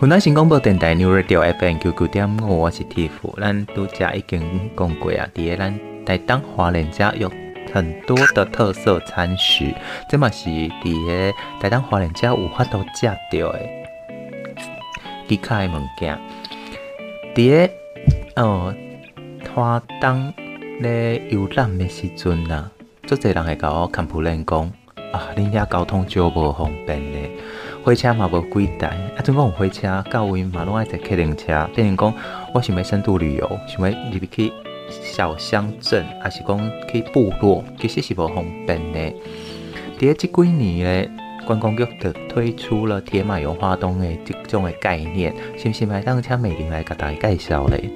[0.00, 3.10] 云南新广播电台 New Radio FM 九九点五，我是 Tiff。
[3.40, 4.42] 咱拄则已经
[4.76, 7.30] 讲过啊，伫个咱台东花莲遮有
[7.72, 9.74] 很多的特色餐食，
[10.08, 13.60] 这嘛是伫个台东花莲遮有法度食到的。
[15.28, 16.18] 其他的物件，
[17.34, 18.74] 伫个哦
[19.54, 20.32] 花东
[20.80, 22.70] 咧游览的时阵呐，
[23.06, 24.70] 足侪人会甲我 complain 讲
[25.12, 27.30] 啊，恁遐交通就无方便咧。
[27.84, 31.68] 火车嘛无几台，啊，总共有火车到位嘛，拢爱坐客轮车。
[31.74, 32.14] 变成讲，
[32.54, 34.52] 我想要深度旅游，想要入去
[35.02, 39.00] 小乡镇，还是讲去部落，其实是无方便的。
[39.98, 41.10] 伫个这几年咧，
[41.46, 47.90] 观光局就推出了铁马游花东的即种的概念，是不是麦当请美玲来甲大家介绍咧？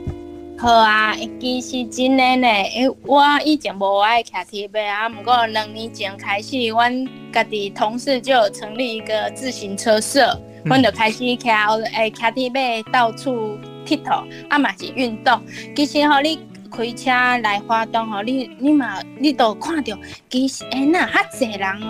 [0.58, 15.38] 好啊，其实真诶呢，因为我以前无爱骑铁马啊，不过两年前开始，阮家己同事就有成立一个自行车社，阮、嗯、就开始骑诶骑铁马到处佚佗，啊嘛是运动。
[15.74, 16.40] 其实吼，你
[16.76, 17.10] 开车
[17.42, 19.96] 来花东吼，你你嘛你都看到，
[20.28, 21.80] 其实哎那哈侪人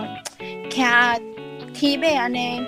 [0.71, 2.63] 骑铁马安尼，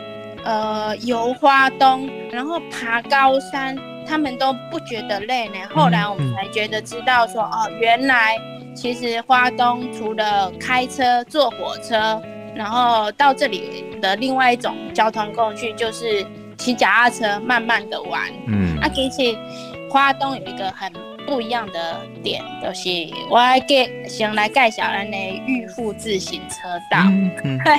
[0.45, 3.77] 呃游花东，然后爬高山。
[4.11, 5.57] 他们都不觉得累呢。
[5.69, 8.35] 后来我们才觉得知道说，哦，原来
[8.75, 12.19] 其实花东除了开车、坐火车，
[12.55, 18.23] 然后到这里的另外一种交通工具就是骑脚踏车，慢慢的玩。
[18.47, 19.37] 嗯，啊，其实
[19.91, 20.91] 花东有一个很
[21.29, 22.89] 不一样的点，就是
[23.29, 25.17] 我来给先来介绍咱的
[25.47, 26.57] 玉富自行车
[26.91, 27.03] 道。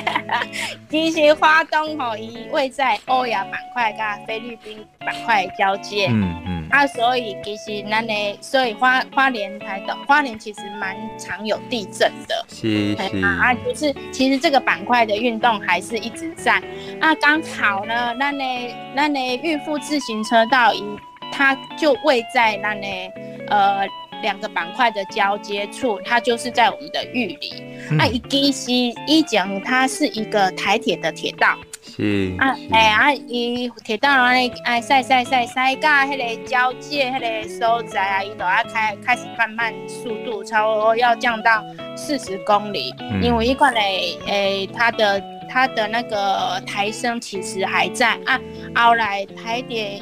[0.87, 6.07] 其实花东吼，伊位在欧亚板块跟菲律宾板块交界。
[6.09, 6.67] 嗯嗯。
[6.69, 12.45] 啊，所以其实咱的，所以花花莲台东花莲其实蛮常有地震的。
[12.49, 13.25] 是是。
[13.25, 16.61] 啊，就是其实这个板块的运动还是一直在。
[17.01, 18.45] 啊，刚好呢，咱的
[18.95, 20.83] 咱的玉富自行车道伊。
[21.31, 22.87] 它就位在那呢，
[23.49, 23.87] 呃，
[24.21, 27.63] 两个板块的交接处，它就是在我们的玉里。
[27.91, 28.71] 嗯、啊，一其实
[29.07, 31.57] 一讲，它是一个台铁的铁道。
[31.81, 32.33] 是。
[32.37, 41.63] 啊，哎啊，伊铁道安尼，哎，塞塞塞塞到迄个交界迄个所在啊，伊就要开开始慢慢速度，差不多要降到
[41.95, 42.93] 四十公里。
[42.99, 48.39] 嗯、因为一块嘞，诶、欸，它的它的那个台升其实还在啊。
[48.75, 49.99] 后来台铁。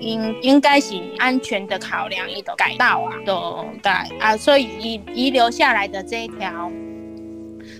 [0.00, 6.70] 应应该是安全的考量，伊都改道啊，都改啊，所以遗遗留下来的这一条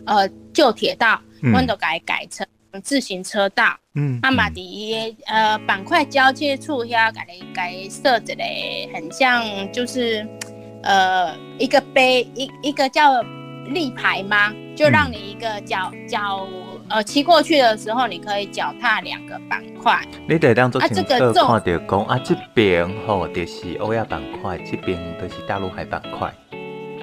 [0.06, 2.46] 呃旧铁道，阮都改改成
[2.82, 3.76] 自行车道。
[3.94, 10.26] 嗯，啊嘛伫呃板块交界处遐，改改设置嘞，很像就是
[10.82, 13.20] 呃一个碑，一一个叫
[13.66, 14.52] 立牌吗？
[14.74, 16.46] 就让你一个脚脚。
[16.88, 20.00] 呃骑过去的时候，你可以脚踏两个板块。
[20.28, 26.32] 你得当做清楚看到讲啊，这边吼就是欧亚板块，这边就是大陆海板块。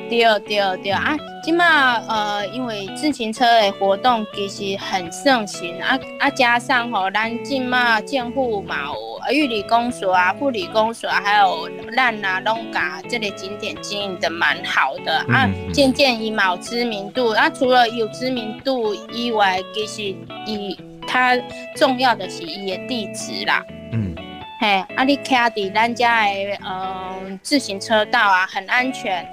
[0.09, 1.15] 对对对啊！
[1.41, 8.87] 今嘛呃，因为自行车的活动其实很盛行啊啊，加上吼，咱今嘛建户嘛
[9.29, 17.49] 有玉里公所啊、富里公所，还有咱啊、拢甲这类景点经营的蛮好的、嗯、啊，渐渐以有知名度啊。
[17.49, 21.37] 除了有知名度以外，其实以它
[21.75, 23.63] 重要的是伊的地址啦。
[23.93, 24.13] 嗯，
[24.59, 26.31] 嘿，啊，你开伫咱家的
[26.65, 29.25] 嗯、呃、自行车道啊，很安全。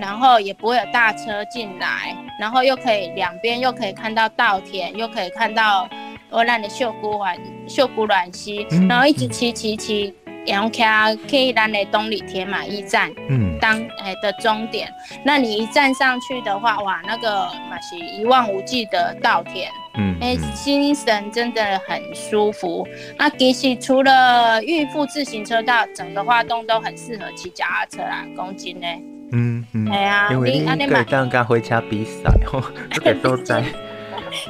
[0.00, 5.88] 然后也不会有大车进来，然后又可以两边又可以看到稻田，又可以看到
[6.30, 7.38] 我兰的秀姑湾、
[7.68, 10.14] 秀姑峦溪，然后一直骑骑骑，
[10.46, 14.88] 然后开可以让的东里铁马驿站，嗯，当哎的终点。
[15.24, 22.86] 那你一站上去的话，哇，那个嘛是一望无际的稻田，嗯，哎，心神真的很舒服。
[23.18, 28.86] 那其实除了孕妇自行车道，整个花东都很适合骑脚踏车啊，公斤呢。
[29.32, 32.62] 嗯嗯，系啊，因为你可以当跟火车比赛哦，
[32.92, 33.64] 这个所在。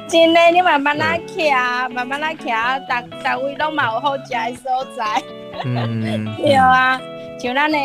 [0.07, 1.49] 真的，你慢慢来骑，
[1.93, 2.45] 慢慢来骑，
[2.87, 5.21] 大大位拢嘛有好食的所在。
[5.65, 6.99] 嗯，对啊，
[7.39, 7.77] 像咱的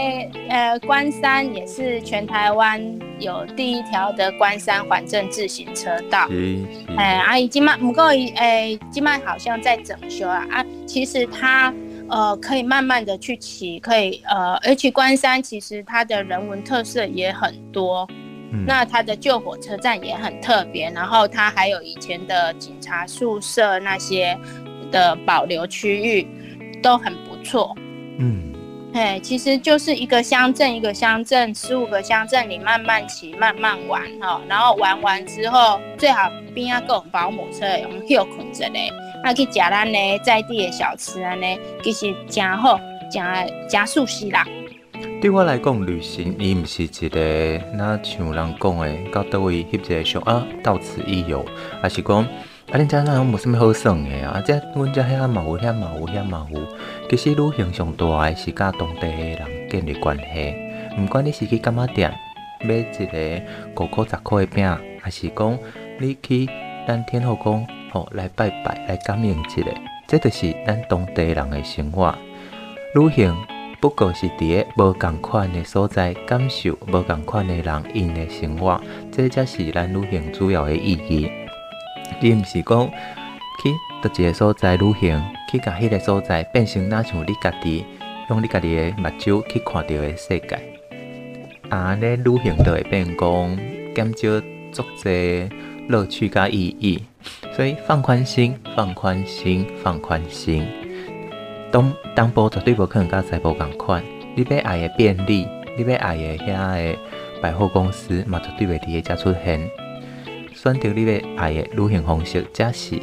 [0.49, 2.80] 呃关山也是全台湾
[3.18, 6.28] 有第一条的关山环镇自行车道。
[6.28, 6.66] 是是。
[6.96, 11.72] 哎，阿姨今麦不过伊诶，今麦好像在整修啊啊，其实它。
[12.11, 18.07] 呃，可以慢慢的去骑，可以呃，而且关山其实它的人文特色也很多，
[18.53, 24.39] 嗯、那它的旧火车站也很特别，然后它还有以前的警察宿舍那些
[24.91, 26.27] 的保留区域
[26.83, 27.75] 都很不错，
[28.19, 28.53] 嗯，
[28.95, 38.91] 哎，其实就是一个乡镇一个乡镇，十五个乡镇，你慢慢骑慢慢玩哈，然后玩完之后最好边啊个保姆车用休困着嘞。
[39.23, 42.79] 啊，去食咱呢在地的小吃安尼，其实真好，
[43.11, 43.23] 真
[43.69, 44.47] 真舒适啦。
[45.21, 51.45] 对我来讲，旅行伊毋是一个那像人讲的，到倒位翕一个相啊，到此一游，
[51.83, 52.27] 还是讲啊，
[52.73, 54.41] 恁遮那无啥物好耍的啊？
[54.45, 56.61] 这阮遮遐嘛有，遐嘛有，遐嘛有。
[57.11, 60.55] 其实旅行上大个是甲当地诶人建立关系，
[60.97, 62.12] 毋管你是去干嘛店
[62.61, 65.59] 买一个五块十块诶饼，还是讲
[66.01, 66.49] 你去
[66.87, 67.66] 咱天后宫。
[67.93, 69.62] 哦，来拜拜，来感应一下，
[70.07, 72.14] 这就是咱当地人的生活。
[72.95, 73.36] 旅行
[73.80, 78.80] 不过是伫个无共款的所在，感受无共款的人因的生活，
[79.12, 81.30] 这才是咱旅行主要的意义。
[82.20, 82.91] 你毋是讲
[83.62, 83.70] 去
[84.03, 87.84] 到一个所在旅行，去甲迄个所在变成哪像你家己
[88.30, 90.59] 用你家己的目睭去看到的世界。
[91.68, 93.59] 啊，你旅行就会变讲
[93.95, 94.41] 减少
[94.72, 95.51] 足侪
[95.89, 97.03] 乐趣甲意义。
[97.55, 100.66] 所以放宽心，放宽心，放宽心。
[101.71, 104.03] 东东部绝对无可能甲西部共款。
[104.35, 105.47] 你要爱的便利，
[105.77, 106.99] 你要爱的遐个
[107.43, 109.71] 百货公司，嘛绝对袂伫个遮出现。
[110.55, 112.97] 选择你要爱的旅行方式，才是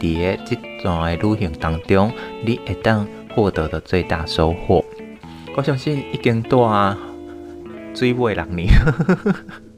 [0.00, 2.12] 伫个这段的旅行当中，
[2.44, 4.84] 你会当获得的最大收获。
[5.56, 6.48] 我相信已经带
[7.94, 8.68] 水尾六年，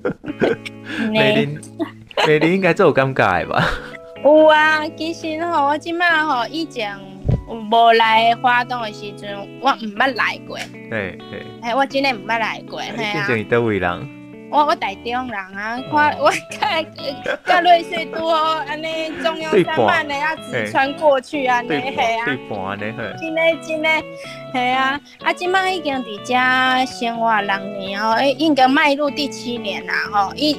[1.10, 1.60] 美玲，
[2.26, 3.64] 美玲应该最有感觉的吧？
[4.22, 6.94] 有啊，其实吼，我即摆吼以前
[7.48, 10.58] 无来花东的时阵，我毋捌来过。
[10.90, 12.78] 对对，哎，我真的毋捌来过。
[12.80, 14.08] 嘿啊，你伫佗位人？
[14.52, 16.84] 我我台中人啊，看 我看
[17.46, 22.26] 甲瑞穗都安尼中央山脉的啊，直穿过去啊，尼嘿啊，
[22.76, 23.88] 真的真的，
[24.52, 30.34] 嘿啊，啊，即摆已经伫遮生活六年哦，应该迈入第七年啦吼。
[30.34, 30.58] 一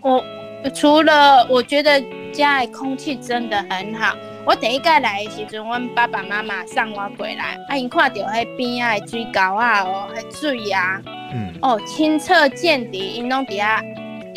[0.00, 0.24] 我
[0.70, 2.02] 除了我觉得。
[2.32, 4.16] 家的空气真的很好。
[4.46, 10.98] 我第一届来的时阵，阮爸爸妈妈送我过来，啊，因看到迄边啊的水沟啊，哦，迄水啊，
[11.34, 13.82] 嗯，哦，清澈见底，因拢底下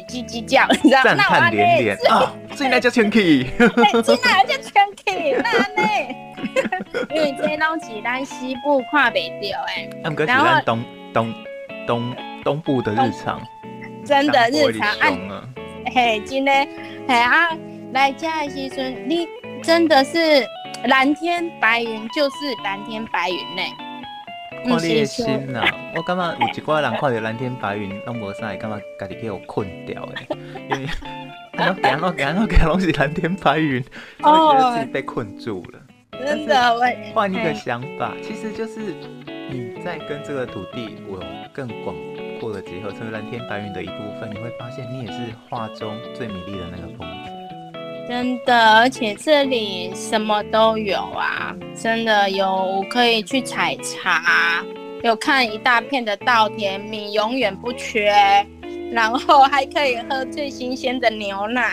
[0.09, 1.03] 叽叽叫，你知道？
[1.03, 2.33] 赞叹连连啊！
[2.53, 4.73] 水那叫清气，水那叫清
[5.05, 5.89] 气，那呢？
[7.11, 9.89] 因为这拢是咱西部看袂到诶。
[10.03, 11.33] 他们是咱东东
[11.87, 13.41] 东东部的日常，
[14.05, 14.89] 真的日常
[15.29, 15.47] 啊，
[15.95, 16.51] 嘿，真的，
[17.07, 17.57] 嘿啊。
[17.93, 19.25] 来家的时阵，你
[19.63, 20.45] 真的是
[20.89, 22.35] 蓝天白云，就是
[22.65, 23.61] 蓝天白云呢。
[24.65, 25.63] 看你的心呐，
[25.95, 30.27] 我感觉有一挂人看到蓝天白云，拢无啥会感觉家己去互困掉诶。
[30.69, 30.87] 因为
[31.53, 33.81] 我行我行我行拢是蓝天白云，
[34.21, 35.79] 我觉得自己被困住了。
[36.25, 36.81] 真的，我
[37.13, 38.93] 换一个想法，其实就是
[39.49, 41.23] 你在跟这个土地有
[41.53, 41.95] 更广
[42.39, 47.31] 阔的结合，成为蓝天白云的一部分，你会发现你也是画中最美丽的那个风景。
[48.07, 54.63] 真的，而且这里什么都有啊，真的有可以去采茶，
[55.01, 58.13] 有看一大片的稻田，米永远不缺，
[58.91, 61.71] 然后还可以喝最新鲜的牛奶，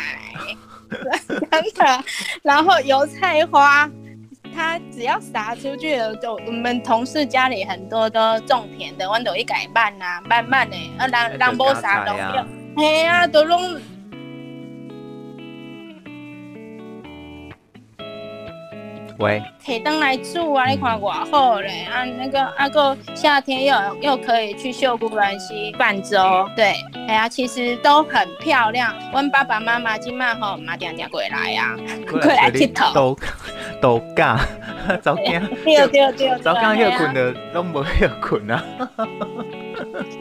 [1.29, 2.05] 真的，
[2.43, 3.87] 然后油菜花，
[4.55, 12.47] 它只要撒出去了，就我们同事家里很多都种田的，豌豆一改半呐，慢慢的，啊，人人不撒都有，
[12.85, 13.59] 哎呀，都弄。
[19.23, 20.67] 喂，可以当来住啊！
[20.67, 22.69] 你看多好嘞，啊，那个啊、
[23.15, 26.19] 夏天又又可以去秀姑峦溪泛舟，
[26.57, 26.75] 对，
[27.07, 28.93] 哎呀，其实都很漂亮。
[29.13, 31.77] 阮爸爸妈妈今晚吼嘛点点过来呀，
[32.11, 32.93] 过来佚佗。
[32.93, 33.17] 都
[33.81, 34.37] 都假，
[35.01, 38.65] 早间对对对，早间休困的拢无休困啊。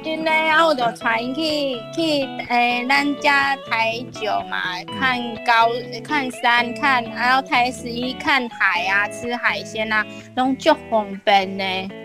[0.04, 4.62] 真的啊，我就传去去诶，咱家台九嘛，
[5.00, 5.70] 看高
[6.04, 12.01] 看山看，然后台十一看海啊，吃海鲜啊，拢足方便呢。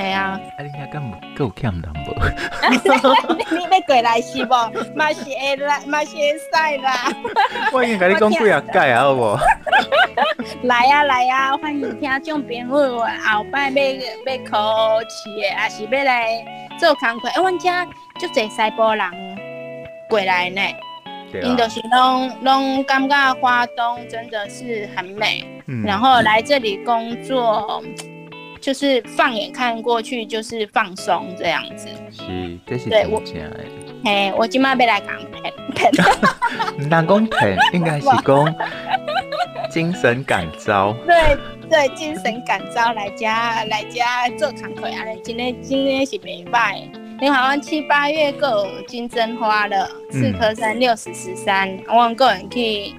[0.00, 0.40] 系啊。
[0.56, 2.14] 啊，你遐敢有够欠人无？
[2.70, 4.48] 你要过来是无？
[4.96, 7.12] 嘛是会来，嘛是会使啦。
[7.72, 9.38] 我已经跟你讲几啊届啊，好无？
[10.62, 16.44] 来啊来啊，欢迎听众朋友，后摆要要考试的，还是要来？
[16.78, 17.68] 做工课，哎，阮遮
[18.18, 19.38] 足侪西部人
[20.08, 20.62] 过来呢，
[21.42, 27.82] 因就是拢拢感觉花东真的是很美，嗯，然后来这里工作，
[28.60, 31.88] 就是放眼看过去就是放松这样子。
[32.10, 33.60] 是，这是真正的。
[34.04, 35.90] 嘿，我今麦要来讲骗骗，
[36.78, 38.54] 唔当讲骗，应该是讲
[39.70, 40.94] 精神感召。
[41.06, 41.36] 对。
[41.70, 45.06] 对，精神感召来家来家做工课啊！
[45.22, 46.82] 今天今天是礼拜，
[47.20, 52.92] 你好像七八月够金针花了，四颗山六十十三，我们个人去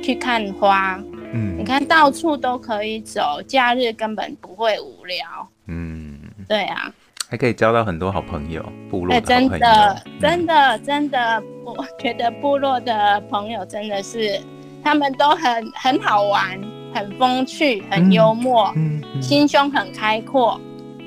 [0.00, 0.96] 去看花。
[1.34, 5.26] 嗯，你看到处都可以走，假日根本不会无聊。
[5.66, 6.18] 嗯，
[6.48, 6.90] 对啊，
[7.28, 14.40] 还可以交到很多好朋友，部落的真的真的真的，我觉得部落的朋友真的是，
[14.82, 16.58] 他们都很很好玩。
[16.96, 20.60] 很风趣，很幽默，嗯嗯嗯、心胸很开阔，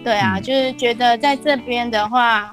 [0.04, 2.52] 对啊，嗯、就是觉得在这边的话，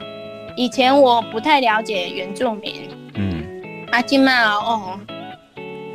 [0.56, 3.44] 以前我不太了解原住民，嗯，
[3.90, 5.00] 阿金嘛哦。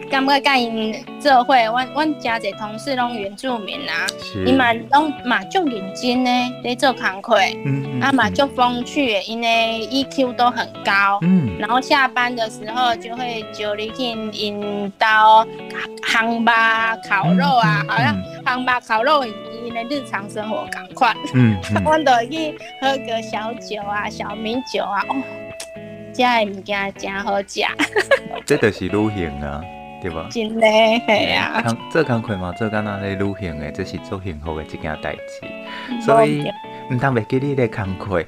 [0.10, 4.08] 感觉甲因做伙，阮阮真侪同事拢原住民啊，
[4.46, 6.30] 伊嘛拢嘛足认真呢，
[6.64, 15.46] 在做工课，嗯，啊嘛足风趣，因为 EQ 都很高，嗯，然后下班的时候就会就你去引导
[16.12, 25.16] 烘吧烤肉啊，好像烘吧烤肉因的日常生活赶快，嗯，阮都去喝个小酒啊，小米酒啊，哦，
[26.14, 27.62] 这的物件真好食，
[28.46, 29.62] 这就是旅行啊。
[30.02, 30.28] 对吧？
[30.32, 31.64] 真的系啊！
[31.92, 36.02] 做工课嘛，做干那咧旅行的，这是做幸福的一件代志。
[36.02, 36.50] 所以
[36.92, 38.24] 唔通袂记你咧工课。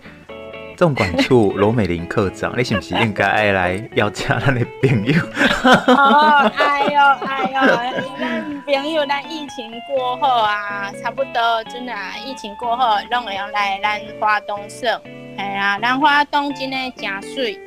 [0.77, 5.13] 总管处罗美玲科长，你是不是应该爱来邀请咱的朋友？
[5.93, 7.77] 哦，哎呦哎呦，
[8.19, 11.93] 咱朋友，咱疫情过后啊，差不多真的，
[12.25, 14.99] 疫情过后，拢会用来咱花东省。
[15.37, 17.59] 系啊，咱花东真的真水。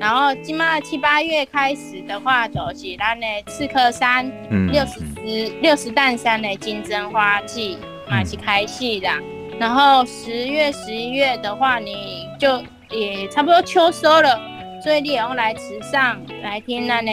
[0.00, 4.24] 然后今嘛七八月开始的话，就是咱的刺客山
[4.72, 7.76] 六十石六十担山的金针花季
[8.08, 9.08] 嘛是开始的。
[9.58, 14.40] 然后十月十一月的话，你就也差不多秋收了，
[14.82, 17.12] 所以你也要来池上来听那呢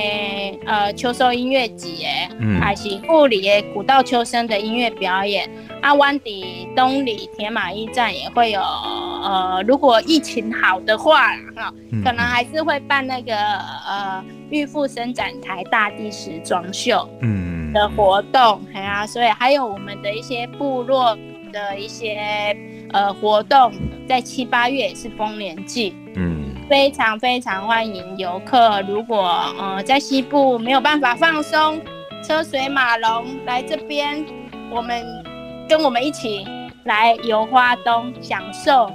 [0.65, 2.07] 呃秋收音乐节，
[2.39, 5.49] 嗯，还是富里的古道秋声的音乐表演。
[5.81, 11.73] 阿湾底东里铁马驿站也会有，呃，如果疫情好的话，哈，
[12.03, 21.17] 可能还是会办那个呃玉富伸展台大地时装秀，嗯的活动，哎呀、啊，所以还有我们的一些部落
[21.53, 22.55] 的一些
[22.91, 23.71] 呃活动，
[24.09, 28.81] 在七八月也是丰年祭，嗯，非常非常欢迎游客。
[28.81, 31.79] 如果呃在西部没有办法放松，
[32.23, 34.25] 车水马龙来这边，
[34.69, 35.26] 我们。
[35.67, 36.45] 跟我们一起
[36.85, 38.89] 来游花东，享受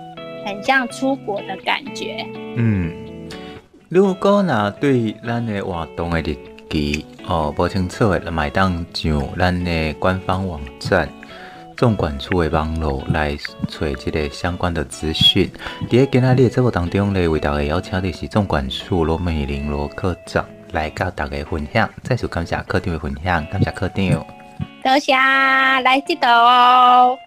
[0.44, 2.26] 很像出国的感觉。
[2.56, 2.90] 嗯，
[3.90, 6.34] 如果呢对咱的活动的日
[6.70, 11.06] 期哦不清楚的，就买当上咱的官方网站，
[11.76, 13.36] 纵管处的网络来
[13.68, 15.50] 找这个相关的资讯。
[15.90, 20.42] 在今天的节目当中呢，为大家邀请的是纵管处罗美玲罗科长
[20.72, 21.88] 来跟大家分享。
[22.02, 24.26] 再次感谢科长的分享，感谢科长。
[24.82, 27.18] 多谢，来这道、哦。